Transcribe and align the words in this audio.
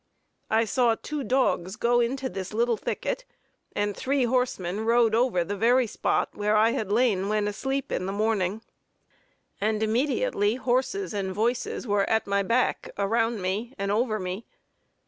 I 0.49 0.65
saw 0.65 0.95
two 0.95 1.23
dogs 1.23 1.75
go 1.75 1.99
into 1.99 2.27
this 2.27 2.55
little 2.55 2.75
thicket, 2.75 3.23
and 3.75 3.95
three 3.95 4.23
horsemen 4.23 4.79
rode 4.83 5.13
over 5.13 5.43
the 5.43 5.55
very 5.55 5.85
spot 5.85 6.29
where 6.33 6.55
I 6.57 6.71
had 6.71 6.91
lain 6.91 7.29
when 7.29 7.47
asleep 7.47 7.91
in 7.91 8.07
the 8.07 8.11
morning 8.11 8.63
and 9.61 9.83
immediately 9.83 10.55
horses 10.55 11.13
and 11.13 11.31
voices 11.31 11.85
were 11.85 12.09
at 12.09 12.25
my 12.25 12.41
back 12.41 12.89
around 12.97 13.43
me, 13.43 13.75
and 13.77 13.91
over 13.91 14.17
me. 14.19 14.47